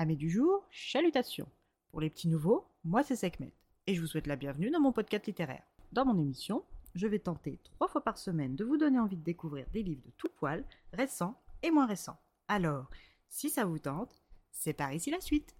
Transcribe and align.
Amis 0.00 0.16
du 0.16 0.30
jour, 0.30 0.64
chalutations. 0.70 1.48
Pour 1.90 2.00
les 2.00 2.08
petits 2.08 2.28
nouveaux, 2.28 2.68
moi 2.84 3.02
c'est 3.02 3.16
Sekhmet 3.16 3.52
et 3.88 3.96
je 3.96 4.00
vous 4.00 4.06
souhaite 4.06 4.28
la 4.28 4.36
bienvenue 4.36 4.70
dans 4.70 4.78
mon 4.78 4.92
podcast 4.92 5.26
littéraire. 5.26 5.64
Dans 5.90 6.04
mon 6.04 6.16
émission, 6.16 6.62
je 6.94 7.08
vais 7.08 7.18
tenter 7.18 7.58
trois 7.64 7.88
fois 7.88 8.04
par 8.04 8.16
semaine 8.16 8.54
de 8.54 8.64
vous 8.64 8.76
donner 8.76 9.00
envie 9.00 9.16
de 9.16 9.24
découvrir 9.24 9.66
des 9.72 9.82
livres 9.82 10.04
de 10.06 10.12
tout 10.16 10.28
poil, 10.36 10.64
récents 10.92 11.42
et 11.64 11.72
moins 11.72 11.86
récents. 11.86 12.16
Alors, 12.46 12.88
si 13.28 13.50
ça 13.50 13.64
vous 13.64 13.80
tente, 13.80 14.22
c'est 14.52 14.72
par 14.72 14.92
ici 14.92 15.10
la 15.10 15.20
suite. 15.20 15.56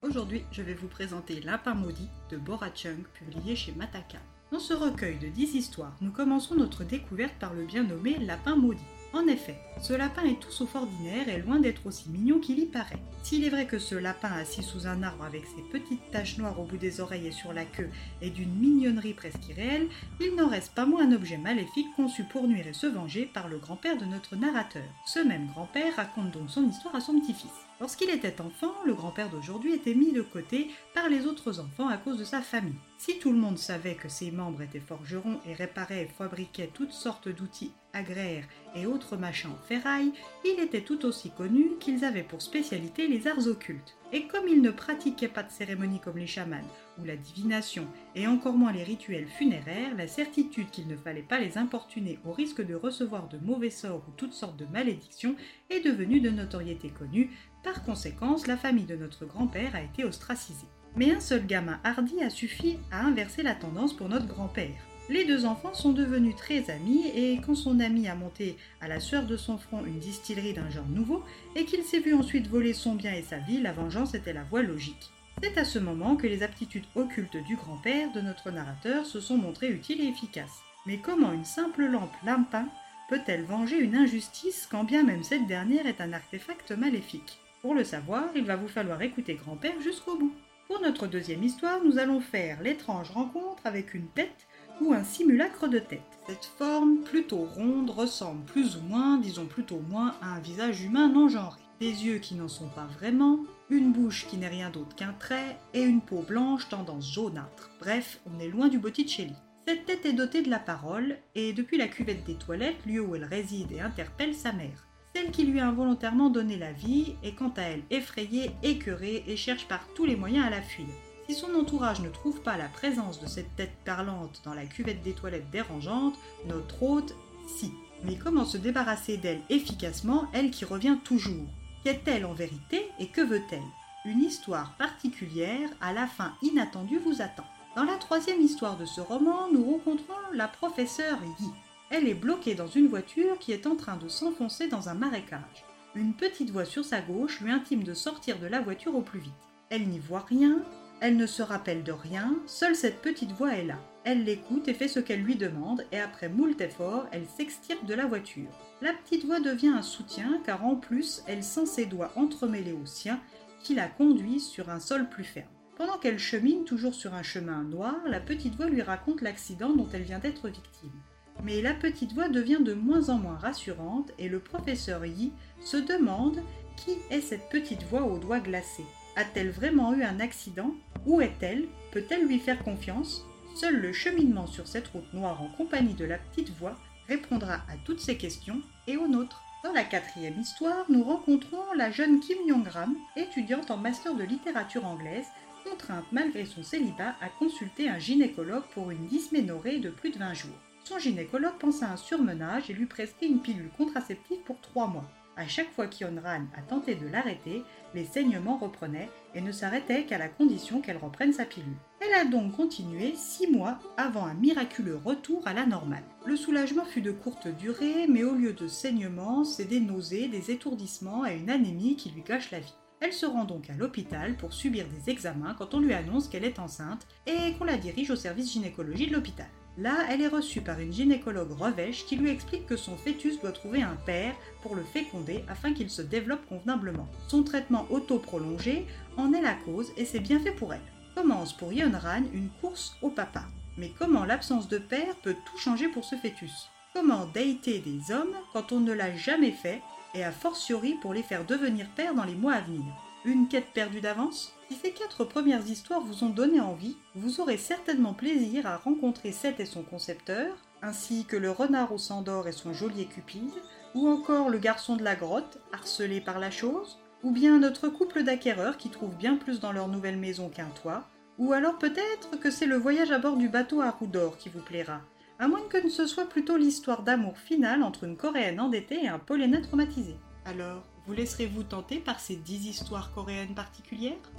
Aujourd'hui, 0.00 0.46
je 0.50 0.62
vais 0.62 0.72
vous 0.72 0.88
présenter 0.88 1.42
Lapin 1.42 1.74
maudit 1.74 2.08
de 2.30 2.38
Bora 2.38 2.74
Chung, 2.74 3.04
publié 3.12 3.54
chez 3.54 3.72
Mataka. 3.72 4.18
Dans 4.50 4.60
ce 4.60 4.72
recueil 4.72 5.18
de 5.18 5.28
10 5.28 5.56
histoires, 5.56 5.98
nous 6.00 6.10
commençons 6.10 6.54
notre 6.54 6.84
découverte 6.84 7.38
par 7.38 7.52
le 7.52 7.66
bien 7.66 7.82
nommé 7.82 8.16
Lapin 8.16 8.56
maudit. 8.56 8.80
En 9.14 9.28
effet, 9.28 9.54
ce 9.80 9.92
lapin 9.92 10.24
est 10.24 10.40
tout 10.40 10.50
sauf 10.50 10.74
ordinaire 10.74 11.28
et 11.28 11.40
loin 11.40 11.60
d'être 11.60 11.86
aussi 11.86 12.10
mignon 12.10 12.40
qu'il 12.40 12.58
y 12.58 12.66
paraît. 12.66 12.98
S'il 13.22 13.44
est 13.44 13.48
vrai 13.48 13.64
que 13.64 13.78
ce 13.78 13.94
lapin 13.94 14.32
assis 14.32 14.64
sous 14.64 14.88
un 14.88 15.04
arbre 15.04 15.22
avec 15.22 15.44
ses 15.46 15.62
petites 15.62 16.10
taches 16.10 16.36
noires 16.36 16.58
au 16.58 16.64
bout 16.64 16.78
des 16.78 17.00
oreilles 17.00 17.28
et 17.28 17.32
sur 17.32 17.52
la 17.52 17.64
queue 17.64 17.90
est 18.20 18.30
d'une 18.30 18.52
mignonnerie 18.52 19.14
presque 19.14 19.48
irréelle, 19.48 19.86
il 20.20 20.34
n'en 20.34 20.48
reste 20.48 20.74
pas 20.74 20.84
moins 20.84 21.08
un 21.08 21.12
objet 21.12 21.36
maléfique 21.36 21.94
conçu 21.94 22.24
pour 22.24 22.48
nuire 22.48 22.66
et 22.66 22.72
se 22.72 22.88
venger 22.88 23.30
par 23.32 23.46
le 23.46 23.58
grand-père 23.58 23.96
de 23.96 24.04
notre 24.04 24.34
narrateur. 24.34 24.82
Ce 25.06 25.20
même 25.20 25.46
grand-père 25.46 25.94
raconte 25.94 26.32
donc 26.32 26.50
son 26.50 26.68
histoire 26.68 26.96
à 26.96 27.00
son 27.00 27.20
petit-fils. 27.20 27.52
Lorsqu'il 27.78 28.10
était 28.10 28.40
enfant, 28.40 28.72
le 28.84 28.94
grand-père 28.94 29.30
d'aujourd'hui 29.30 29.74
était 29.74 29.94
mis 29.94 30.10
de 30.10 30.22
côté 30.22 30.72
par 30.92 31.08
les 31.08 31.26
autres 31.26 31.60
enfants 31.60 31.88
à 31.88 31.98
cause 31.98 32.18
de 32.18 32.24
sa 32.24 32.40
famille. 32.40 32.74
Si 32.98 33.20
tout 33.20 33.30
le 33.30 33.38
monde 33.38 33.58
savait 33.58 33.94
que 33.94 34.08
ses 34.08 34.32
membres 34.32 34.62
étaient 34.62 34.80
forgerons 34.80 35.38
et 35.46 35.54
réparaient 35.54 36.02
et 36.02 36.08
fabriquaient 36.18 36.70
toutes 36.74 36.92
sortes 36.92 37.28
d'outils 37.28 37.70
agraires 37.94 38.44
et 38.74 38.86
autres 38.86 39.16
machins 39.16 39.50
en 39.50 39.66
ferraille, 39.66 40.12
il 40.44 40.60
était 40.60 40.82
tout 40.82 41.04
aussi 41.04 41.30
connu 41.30 41.70
qu'ils 41.80 42.04
avaient 42.04 42.22
pour 42.22 42.42
spécialité 42.42 43.06
les 43.06 43.26
arts 43.26 43.46
occultes. 43.46 43.96
Et 44.12 44.26
comme 44.26 44.48
ils 44.48 44.62
ne 44.62 44.70
pratiquaient 44.70 45.28
pas 45.28 45.42
de 45.42 45.50
cérémonies 45.50 46.00
comme 46.00 46.18
les 46.18 46.26
chamans 46.26 46.68
ou 47.00 47.04
la 47.04 47.16
divination, 47.16 47.86
et 48.14 48.26
encore 48.26 48.54
moins 48.54 48.72
les 48.72 48.84
rituels 48.84 49.26
funéraires, 49.26 49.96
la 49.96 50.06
certitude 50.06 50.70
qu'il 50.70 50.86
ne 50.86 50.96
fallait 50.96 51.22
pas 51.22 51.40
les 51.40 51.58
importuner 51.58 52.18
au 52.24 52.32
risque 52.32 52.64
de 52.64 52.74
recevoir 52.74 53.28
de 53.28 53.38
mauvais 53.38 53.70
sorts 53.70 54.04
ou 54.08 54.12
toutes 54.16 54.34
sortes 54.34 54.56
de 54.56 54.66
malédictions 54.66 55.36
est 55.70 55.80
devenue 55.80 56.20
de 56.20 56.30
notoriété 56.30 56.90
connue. 56.90 57.30
Par 57.62 57.82
conséquent, 57.82 58.36
la 58.46 58.56
famille 58.56 58.84
de 58.84 58.96
notre 58.96 59.24
grand-père 59.24 59.74
a 59.74 59.82
été 59.82 60.04
ostracisée. 60.04 60.68
Mais 60.96 61.12
un 61.12 61.20
seul 61.20 61.44
gamin 61.44 61.80
hardi 61.82 62.22
a 62.22 62.30
suffi 62.30 62.78
à 62.92 63.04
inverser 63.04 63.42
la 63.42 63.54
tendance 63.54 63.96
pour 63.96 64.08
notre 64.08 64.26
grand-père. 64.26 64.93
Les 65.10 65.26
deux 65.26 65.44
enfants 65.44 65.74
sont 65.74 65.92
devenus 65.92 66.34
très 66.34 66.70
amis 66.70 67.04
et 67.14 67.38
quand 67.44 67.54
son 67.54 67.78
ami 67.78 68.08
a 68.08 68.14
monté 68.14 68.56
à 68.80 68.88
la 68.88 69.00
sueur 69.00 69.24
de 69.24 69.36
son 69.36 69.58
front 69.58 69.84
une 69.84 69.98
distillerie 69.98 70.54
d'un 70.54 70.70
genre 70.70 70.88
nouveau 70.88 71.22
et 71.54 71.66
qu'il 71.66 71.82
s'est 71.82 71.98
vu 71.98 72.14
ensuite 72.14 72.46
voler 72.46 72.72
son 72.72 72.94
bien 72.94 73.12
et 73.12 73.22
sa 73.22 73.36
vie, 73.36 73.60
la 73.60 73.72
vengeance 73.72 74.14
était 74.14 74.32
la 74.32 74.44
voie 74.44 74.62
logique. 74.62 75.10
C'est 75.42 75.58
à 75.58 75.66
ce 75.66 75.78
moment 75.78 76.16
que 76.16 76.26
les 76.26 76.42
aptitudes 76.42 76.86
occultes 76.94 77.36
du 77.36 77.54
grand-père 77.54 78.12
de 78.12 78.22
notre 78.22 78.50
narrateur 78.50 79.04
se 79.04 79.20
sont 79.20 79.36
montrées 79.36 79.68
utiles 79.68 80.00
et 80.00 80.08
efficaces. 80.08 80.62
Mais 80.86 80.96
comment 80.96 81.32
une 81.32 81.44
simple 81.44 81.84
lampe 81.84 82.14
lampin 82.24 82.66
peut-elle 83.10 83.44
venger 83.44 83.78
une 83.78 83.96
injustice 83.96 84.66
quand 84.70 84.84
bien 84.84 85.02
même 85.02 85.22
cette 85.22 85.46
dernière 85.46 85.86
est 85.86 86.00
un 86.00 86.14
artefact 86.14 86.72
maléfique? 86.72 87.40
Pour 87.60 87.74
le 87.74 87.84
savoir, 87.84 88.24
il 88.34 88.44
va 88.44 88.56
vous 88.56 88.68
falloir 88.68 89.02
écouter 89.02 89.34
grand-père 89.34 89.78
jusqu'au 89.82 90.16
bout. 90.16 90.34
Pour 90.66 90.80
notre 90.80 91.06
deuxième 91.06 91.42
histoire, 91.42 91.84
nous 91.84 91.98
allons 91.98 92.20
faire 92.22 92.62
l'étrange 92.62 93.10
rencontre 93.10 93.66
avec 93.66 93.92
une 93.92 94.08
tête 94.08 94.46
ou 94.80 94.92
un 94.92 95.04
simulacre 95.04 95.68
de 95.68 95.78
tête. 95.78 96.02
Cette 96.26 96.44
forme 96.44 96.98
plutôt 96.98 97.44
ronde 97.44 97.90
ressemble 97.90 98.44
plus 98.44 98.76
ou 98.76 98.80
moins, 98.80 99.18
disons 99.18 99.46
plutôt 99.46 99.80
moins, 99.90 100.14
à 100.22 100.34
un 100.34 100.40
visage 100.40 100.82
humain 100.82 101.08
non 101.08 101.28
genré. 101.28 101.60
Des 101.80 102.06
yeux 102.06 102.18
qui 102.18 102.34
n'en 102.34 102.48
sont 102.48 102.68
pas 102.68 102.86
vraiment, 102.98 103.40
une 103.68 103.92
bouche 103.92 104.26
qui 104.28 104.36
n'est 104.36 104.48
rien 104.48 104.70
d'autre 104.70 104.94
qu'un 104.94 105.12
trait 105.12 105.58
et 105.74 105.82
une 105.82 106.00
peau 106.00 106.22
blanche 106.26 106.68
tendance 106.68 107.12
jaunâtre. 107.12 107.70
Bref, 107.80 108.20
on 108.26 108.40
est 108.40 108.48
loin 108.48 108.68
du 108.68 108.78
Botticelli. 108.78 109.34
Cette 109.66 109.86
tête 109.86 110.06
est 110.06 110.12
dotée 110.12 110.42
de 110.42 110.50
la 110.50 110.58
parole 110.58 111.16
et 111.34 111.52
depuis 111.52 111.78
la 111.78 111.88
cuvette 111.88 112.24
des 112.24 112.36
toilettes, 112.36 112.84
lieu 112.86 113.00
où 113.00 113.14
elle 113.14 113.24
réside 113.24 113.72
et 113.72 113.80
interpelle 113.80 114.34
sa 114.34 114.52
mère. 114.52 114.86
Celle 115.14 115.30
qui 115.30 115.44
lui 115.44 115.60
a 115.60 115.68
involontairement 115.68 116.28
donné 116.28 116.56
la 116.56 116.72
vie 116.72 117.14
est 117.22 117.34
quant 117.34 117.52
à 117.56 117.62
elle 117.62 117.82
effrayée, 117.90 118.50
écœurée 118.62 119.24
et 119.26 119.36
cherche 119.36 119.66
par 119.68 119.86
tous 119.94 120.04
les 120.04 120.16
moyens 120.16 120.46
à 120.46 120.50
la 120.50 120.60
fuir. 120.60 120.86
Si 121.28 121.34
son 121.34 121.54
entourage 121.54 122.00
ne 122.00 122.10
trouve 122.10 122.40
pas 122.42 122.58
la 122.58 122.68
présence 122.68 123.20
de 123.20 123.26
cette 123.26 123.56
tête 123.56 123.76
parlante 123.84 124.42
dans 124.44 124.52
la 124.52 124.66
cuvette 124.66 125.02
des 125.02 125.12
toilettes 125.12 125.50
dérangeante, 125.50 126.18
notre 126.46 126.82
hôte, 126.82 127.14
si. 127.46 127.72
Mais 128.04 128.16
comment 128.16 128.44
se 128.44 128.58
débarrasser 128.58 129.16
d'elle 129.16 129.40
efficacement, 129.48 130.26
elle 130.34 130.50
qui 130.50 130.66
revient 130.66 130.98
toujours? 131.02 131.46
Qu'est-elle 131.82 132.26
en 132.26 132.34
vérité 132.34 132.88
et 132.98 133.08
que 133.08 133.22
veut-elle? 133.22 133.62
Une 134.04 134.22
histoire 134.22 134.76
particulière, 134.76 135.70
à 135.80 135.94
la 135.94 136.06
fin 136.06 136.34
inattendue, 136.42 136.98
vous 136.98 137.22
attend. 137.22 137.46
Dans 137.74 137.84
la 137.84 137.96
troisième 137.96 138.42
histoire 138.42 138.76
de 138.76 138.84
ce 138.84 139.00
roman, 139.00 139.50
nous 139.50 139.64
rencontrons 139.64 140.12
la 140.34 140.46
professeure 140.46 141.18
Yi. 141.40 141.48
Elle 141.90 142.06
est 142.06 142.14
bloquée 142.14 142.54
dans 142.54 142.66
une 142.66 142.88
voiture 142.88 143.38
qui 143.38 143.52
est 143.52 143.66
en 143.66 143.76
train 143.76 143.96
de 143.96 144.08
s'enfoncer 144.08 144.68
dans 144.68 144.90
un 144.90 144.94
marécage. 144.94 145.64
Une 145.94 146.12
petite 146.12 146.50
voix 146.50 146.66
sur 146.66 146.84
sa 146.84 147.00
gauche 147.00 147.40
lui 147.40 147.50
intime 147.50 147.82
de 147.82 147.94
sortir 147.94 148.38
de 148.38 148.46
la 148.46 148.60
voiture 148.60 148.94
au 148.94 149.00
plus 149.00 149.20
vite. 149.20 149.32
Elle 149.70 149.88
n'y 149.88 149.98
voit 149.98 150.24
rien, 150.28 150.62
elle 151.04 151.18
ne 151.18 151.26
se 151.26 151.42
rappelle 151.42 151.82
de 151.84 151.92
rien, 151.92 152.34
seule 152.46 152.74
cette 152.74 153.02
petite 153.02 153.32
voix 153.32 153.52
est 153.52 153.66
là. 153.66 153.78
Elle 154.04 154.24
l'écoute 154.24 154.68
et 154.68 154.72
fait 154.72 154.88
ce 154.88 155.00
qu'elle 155.00 155.20
lui 155.20 155.36
demande, 155.36 155.84
et 155.92 155.98
après 156.00 156.30
moult 156.30 156.58
efforts, 156.62 157.06
elle 157.12 157.26
s'extirpe 157.26 157.84
de 157.84 157.92
la 157.92 158.06
voiture. 158.06 158.48
La 158.80 158.94
petite 158.94 159.26
voix 159.26 159.38
devient 159.38 159.74
un 159.76 159.82
soutien, 159.82 160.40
car 160.46 160.64
en 160.64 160.76
plus, 160.76 161.22
elle 161.26 161.44
sent 161.44 161.66
ses 161.66 161.84
doigts 161.84 162.10
entremêlés 162.16 162.72
aux 162.72 162.86
siens, 162.86 163.20
qui 163.62 163.74
la 163.74 163.86
conduisent 163.86 164.46
sur 164.46 164.70
un 164.70 164.80
sol 164.80 165.10
plus 165.10 165.24
ferme. 165.24 165.50
Pendant 165.76 165.98
qu'elle 165.98 166.18
chemine 166.18 166.64
toujours 166.64 166.94
sur 166.94 167.12
un 167.12 167.22
chemin 167.22 167.64
noir, 167.64 167.96
la 168.06 168.20
petite 168.20 168.54
voix 168.54 168.70
lui 168.70 168.80
raconte 168.80 169.20
l'accident 169.20 169.76
dont 169.76 169.88
elle 169.92 170.04
vient 170.04 170.20
d'être 170.20 170.48
victime. 170.48 171.02
Mais 171.42 171.60
la 171.60 171.74
petite 171.74 172.14
voix 172.14 172.30
devient 172.30 172.62
de 172.62 172.72
moins 172.72 173.10
en 173.10 173.18
moins 173.18 173.36
rassurante 173.36 174.10
et 174.18 174.30
le 174.30 174.38
professeur 174.40 175.04
Yi 175.04 175.32
se 175.60 175.76
demande 175.76 176.40
qui 176.78 176.92
est 177.10 177.20
cette 177.20 177.50
petite 177.50 177.82
voix 177.82 178.04
aux 178.04 178.16
doigts 178.16 178.40
glacés. 178.40 178.86
A-t-elle 179.16 179.50
vraiment 179.50 179.94
eu 179.94 180.02
un 180.02 180.18
accident? 180.18 180.74
Où 181.06 181.20
est-elle? 181.20 181.66
Peut-elle 181.92 182.26
lui 182.26 182.40
faire 182.40 182.64
confiance? 182.64 183.24
Seul 183.54 183.76
le 183.76 183.92
cheminement 183.92 184.48
sur 184.48 184.66
cette 184.66 184.88
route 184.88 185.12
noire 185.12 185.40
en 185.40 185.48
compagnie 185.56 185.94
de 185.94 186.04
la 186.04 186.18
petite 186.18 186.50
voix 186.58 186.74
répondra 187.06 187.54
à 187.54 187.76
toutes 187.84 188.00
ces 188.00 188.16
questions 188.16 188.60
et 188.88 188.96
aux 188.96 189.06
nôtres. 189.06 189.40
Dans 189.62 189.72
la 189.72 189.84
quatrième 189.84 190.40
histoire, 190.40 190.84
nous 190.88 191.04
rencontrons 191.04 191.62
la 191.76 191.92
jeune 191.92 192.18
Kim 192.18 192.38
Yong-ram, 192.46 192.96
étudiante 193.16 193.70
en 193.70 193.76
master 193.76 194.14
de 194.14 194.24
littérature 194.24 194.84
anglaise, 194.84 195.26
contrainte 195.64 196.10
malgré 196.10 196.44
son 196.44 196.64
célibat 196.64 197.14
à 197.20 197.28
consulter 197.28 197.88
un 197.88 198.00
gynécologue 198.00 198.66
pour 198.72 198.90
une 198.90 199.06
dysménorrhée 199.06 199.78
de 199.78 199.90
plus 199.90 200.10
de 200.10 200.18
20 200.18 200.34
jours. 200.34 200.58
Son 200.82 200.98
gynécologue 200.98 201.56
pense 201.60 201.82
à 201.82 201.92
un 201.92 201.96
surmenage 201.96 202.68
et 202.68 202.74
lui 202.74 202.86
prescrit 202.86 203.26
une 203.26 203.40
pilule 203.40 203.70
contraceptive 203.78 204.40
pour 204.44 204.60
3 204.60 204.88
mois. 204.88 205.08
À 205.36 205.48
chaque 205.48 205.72
fois 205.72 205.88
qu'Yonran 205.88 206.46
a 206.56 206.62
tenté 206.62 206.94
de 206.94 207.08
l'arrêter, 207.08 207.64
les 207.92 208.04
saignements 208.04 208.56
reprenaient 208.56 209.10
et 209.34 209.40
ne 209.40 209.50
s'arrêtaient 209.50 210.04
qu'à 210.04 210.16
la 210.16 210.28
condition 210.28 210.80
qu'elle 210.80 210.96
reprenne 210.96 211.32
sa 211.32 211.44
pilule. 211.44 211.74
Elle 212.00 212.14
a 212.14 212.24
donc 212.24 212.56
continué 212.56 213.14
six 213.16 213.50
mois 213.50 213.80
avant 213.96 214.26
un 214.26 214.34
miraculeux 214.34 215.00
retour 215.04 215.46
à 215.48 215.52
la 215.52 215.66
normale. 215.66 216.04
Le 216.24 216.36
soulagement 216.36 216.84
fut 216.84 217.00
de 217.00 217.10
courte 217.10 217.48
durée, 217.48 218.06
mais 218.08 218.22
au 218.22 218.34
lieu 218.34 218.52
de 218.52 218.68
saignements, 218.68 219.44
c'est 219.44 219.64
des 219.64 219.80
nausées, 219.80 220.28
des 220.28 220.52
étourdissements 220.52 221.26
et 221.26 221.36
une 221.36 221.50
anémie 221.50 221.96
qui 221.96 222.10
lui 222.10 222.22
gâchent 222.22 222.52
la 222.52 222.60
vie. 222.60 222.74
Elle 223.00 223.12
se 223.12 223.26
rend 223.26 223.44
donc 223.44 223.68
à 223.70 223.74
l'hôpital 223.74 224.36
pour 224.36 224.52
subir 224.52 224.86
des 224.86 225.10
examens 225.10 225.54
quand 225.58 225.74
on 225.74 225.80
lui 225.80 225.94
annonce 225.94 226.28
qu'elle 226.28 226.44
est 226.44 226.60
enceinte 226.60 227.06
et 227.26 227.54
qu'on 227.58 227.64
la 227.64 227.76
dirige 227.76 228.10
au 228.10 228.16
service 228.16 228.52
gynécologie 228.52 229.08
de 229.08 229.12
l'hôpital. 229.12 229.48
Là, 229.76 230.06
elle 230.08 230.22
est 230.22 230.28
reçue 230.28 230.60
par 230.60 230.78
une 230.78 230.92
gynécologue 230.92 231.50
revêche 231.50 232.06
qui 232.06 232.14
lui 232.14 232.30
explique 232.30 232.66
que 232.66 232.76
son 232.76 232.96
fœtus 232.96 233.40
doit 233.40 233.50
trouver 233.50 233.82
un 233.82 233.96
père 234.06 234.36
pour 234.62 234.76
le 234.76 234.84
féconder 234.84 235.44
afin 235.48 235.72
qu'il 235.72 235.90
se 235.90 236.00
développe 236.00 236.46
convenablement. 236.46 237.08
Son 237.26 237.42
traitement 237.42 237.84
auto-prolongé 237.90 238.86
en 239.16 239.32
est 239.32 239.42
la 239.42 239.54
cause 239.54 239.92
et 239.96 240.04
c'est 240.04 240.20
bien 240.20 240.38
fait 240.38 240.52
pour 240.52 240.72
elle. 240.72 240.80
Commence 241.16 241.56
pour 241.56 241.72
Yonran 241.72 242.22
une 242.32 242.50
course 242.60 242.96
au 243.02 243.10
papa. 243.10 243.46
Mais 243.76 243.90
comment 243.98 244.24
l'absence 244.24 244.68
de 244.68 244.78
père 244.78 245.16
peut 245.24 245.34
tout 245.44 245.58
changer 245.58 245.88
pour 245.88 246.04
ce 246.04 246.14
fœtus? 246.14 246.70
Comment 246.92 247.26
dater 247.26 247.80
des 247.80 248.14
hommes 248.14 248.36
quand 248.52 248.70
on 248.70 248.78
ne 248.78 248.92
l'a 248.92 249.16
jamais 249.16 249.50
fait 249.50 249.82
et 250.14 250.22
a 250.22 250.30
fortiori 250.30 250.94
pour 251.02 251.12
les 251.12 251.24
faire 251.24 251.44
devenir 251.44 251.88
pères 251.96 252.14
dans 252.14 252.24
les 252.24 252.36
mois 252.36 252.54
à 252.54 252.60
venir? 252.60 252.84
Une 253.24 253.48
quête 253.48 253.72
perdue 253.72 254.02
d'avance 254.02 254.52
si 254.68 254.74
ces 254.74 254.90
quatre 254.90 255.24
premières 255.24 255.66
histoires 255.66 256.02
vous 256.02 256.24
ont 256.24 256.30
donné 256.30 256.60
envie, 256.60 256.96
vous 257.14 257.40
aurez 257.40 257.56
certainement 257.56 258.12
plaisir 258.12 258.66
à 258.66 258.76
rencontrer 258.76 259.32
Seth 259.32 259.60
et 259.60 259.66
son 259.66 259.82
concepteur, 259.82 260.56
ainsi 260.82 261.24
que 261.24 261.36
le 261.36 261.50
renard 261.50 261.92
au 261.92 261.98
sang 261.98 262.20
d'or 262.20 262.48
et 262.48 262.52
son 262.52 262.74
geôlier 262.74 263.06
Cupide, 263.06 263.50
ou 263.94 264.08
encore 264.08 264.50
le 264.50 264.58
garçon 264.58 264.96
de 264.96 265.02
la 265.02 265.14
grotte, 265.14 265.58
harcelé 265.72 266.20
par 266.20 266.38
la 266.38 266.50
chose, 266.50 266.98
ou 267.22 267.30
bien 267.30 267.58
notre 267.58 267.88
couple 267.88 268.24
d'acquéreurs 268.24 268.76
qui 268.76 268.90
trouvent 268.90 269.16
bien 269.16 269.36
plus 269.36 269.58
dans 269.58 269.72
leur 269.72 269.88
nouvelle 269.88 270.18
maison 270.18 270.50
qu'un 270.50 270.68
toit, 270.82 271.04
ou 271.38 271.54
alors 271.54 271.78
peut-être 271.78 272.38
que 272.40 272.50
c'est 272.50 272.66
le 272.66 272.76
voyage 272.76 273.10
à 273.10 273.18
bord 273.18 273.36
du 273.36 273.48
bateau 273.48 273.80
à 273.80 273.90
roues 273.90 274.06
d'or 274.06 274.36
qui 274.36 274.50
vous 274.50 274.60
plaira, 274.60 275.00
à 275.38 275.48
moins 275.48 275.62
que 275.70 275.88
ce 275.88 276.06
soit 276.06 276.28
plutôt 276.28 276.58
l'histoire 276.58 277.02
d'amour 277.02 277.38
finale 277.38 277.82
entre 277.82 278.04
une 278.04 278.18
coréenne 278.18 278.60
endettée 278.60 279.04
et 279.04 279.08
un 279.08 279.18
polonais 279.18 279.62
traumatisé. 279.62 280.16
Alors, 280.44 280.84
vous 281.06 281.12
laisserez-vous 281.12 281.64
tenter 281.64 281.98
par 281.98 282.20
ces 282.20 282.36
10 282.36 282.66
histoires 282.66 283.12
coréennes 283.12 283.54
particulières? 283.54 284.30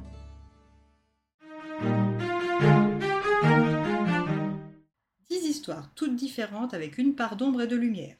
Toutes 5.95 6.15
différentes 6.15 6.75
avec 6.75 6.99
une 6.99 7.15
part 7.15 7.37
d'ombre 7.37 7.61
et 7.61 7.67
de 7.67 7.75
lumière. 7.75 8.17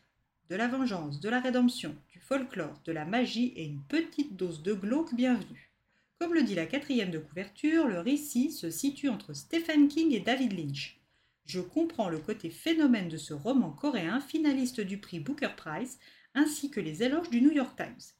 De 0.49 0.55
la 0.55 0.67
vengeance, 0.67 1.19
de 1.19 1.29
la 1.29 1.39
rédemption, 1.39 1.95
du 2.09 2.19
folklore, 2.19 2.81
de 2.85 2.91
la 2.91 3.05
magie 3.05 3.53
et 3.55 3.65
une 3.65 3.83
petite 3.83 4.35
dose 4.35 4.63
de 4.63 4.73
glauque 4.73 5.13
bienvenue. 5.13 5.71
Comme 6.19 6.33
le 6.33 6.41
dit 6.41 6.55
la 6.55 6.65
quatrième 6.65 7.11
de 7.11 7.19
couverture, 7.19 7.87
le 7.87 7.99
récit 7.99 8.51
se 8.51 8.71
situe 8.71 9.09
entre 9.09 9.33
Stephen 9.33 9.87
King 9.87 10.13
et 10.13 10.21
David 10.21 10.53
Lynch. 10.53 10.99
Je 11.45 11.59
comprends 11.59 12.09
le 12.09 12.17
côté 12.17 12.49
phénomène 12.49 13.09
de 13.09 13.17
ce 13.17 13.33
roman 13.33 13.69
coréen 13.69 14.19
finaliste 14.21 14.81
du 14.81 14.97
prix 14.97 15.19
Booker 15.19 15.49
Prize 15.55 15.99
ainsi 16.33 16.71
que 16.71 16.79
les 16.79 17.03
éloges 17.03 17.29
du 17.29 17.41
New 17.41 17.51
York 17.51 17.77
Times. 17.77 18.15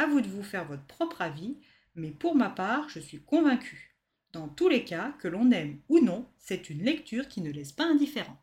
À 0.00 0.06
vous 0.06 0.22
de 0.22 0.28
vous 0.28 0.42
faire 0.42 0.64
votre 0.64 0.86
propre 0.86 1.20
avis, 1.20 1.58
mais 1.94 2.10
pour 2.10 2.34
ma 2.34 2.48
part, 2.48 2.88
je 2.88 2.98
suis 2.98 3.20
convaincue. 3.20 3.98
Dans 4.32 4.48
tous 4.48 4.70
les 4.70 4.82
cas, 4.82 5.14
que 5.18 5.28
l'on 5.28 5.50
aime 5.50 5.78
ou 5.90 6.00
non, 6.00 6.26
c'est 6.38 6.70
une 6.70 6.82
lecture 6.82 7.28
qui 7.28 7.42
ne 7.42 7.50
laisse 7.50 7.72
pas 7.72 7.84
indifférent. 7.84 8.42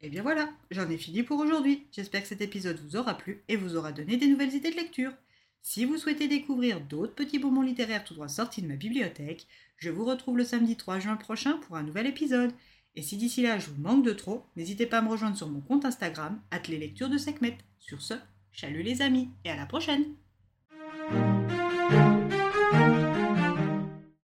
Et 0.00 0.06
eh 0.06 0.08
bien 0.08 0.22
voilà, 0.22 0.48
j'en 0.70 0.88
ai 0.88 0.96
fini 0.96 1.22
pour 1.22 1.38
aujourd'hui. 1.38 1.86
J'espère 1.92 2.22
que 2.22 2.28
cet 2.28 2.40
épisode 2.40 2.80
vous 2.80 2.96
aura 2.96 3.18
plu 3.18 3.44
et 3.48 3.56
vous 3.56 3.76
aura 3.76 3.92
donné 3.92 4.16
des 4.16 4.26
nouvelles 4.26 4.54
idées 4.54 4.70
de 4.70 4.76
lecture. 4.76 5.12
Si 5.60 5.84
vous 5.84 5.98
souhaitez 5.98 6.28
découvrir 6.28 6.80
d'autres 6.80 7.14
petits 7.14 7.38
bonbons 7.38 7.60
littéraires 7.60 8.04
tout 8.04 8.14
droit 8.14 8.28
sortis 8.28 8.62
de 8.62 8.68
ma 8.68 8.76
bibliothèque, 8.76 9.46
je 9.76 9.90
vous 9.90 10.06
retrouve 10.06 10.38
le 10.38 10.44
samedi 10.44 10.76
3 10.76 10.98
juin 10.98 11.16
prochain 11.16 11.58
pour 11.58 11.76
un 11.76 11.82
nouvel 11.82 12.06
épisode. 12.06 12.54
Et 12.94 13.02
si 13.02 13.18
d'ici 13.18 13.42
là 13.42 13.58
je 13.58 13.68
vous 13.68 13.82
manque 13.82 14.02
de 14.02 14.14
trop, 14.14 14.46
n'hésitez 14.56 14.86
pas 14.86 15.00
à 15.00 15.02
me 15.02 15.10
rejoindre 15.10 15.36
sur 15.36 15.50
mon 15.50 15.60
compte 15.60 15.84
Instagram, 15.84 16.40
les 16.68 16.78
lectures 16.78 17.10
de 17.10 17.18
Sekhmet. 17.18 17.58
Sur 17.78 18.00
ce, 18.00 18.14
chalut 18.50 18.82
les 18.82 19.02
amis, 19.02 19.28
et 19.44 19.50
à 19.50 19.56
la 19.56 19.66
prochaine 19.66 20.06